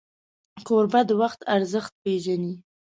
[0.67, 2.53] کوربه د وخت ارزښت پیژني.